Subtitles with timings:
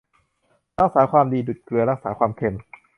[0.79, 2.55] รักษาความดีดุจเกลือรักษาความเค็ม